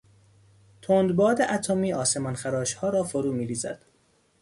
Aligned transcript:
تند 0.81 1.15
باد 1.15 1.41
اتمی 1.41 1.93
آسمانخراشها 1.93 2.89
را 2.89 3.03
فرو 3.03 3.31
میریزد. 3.31 3.85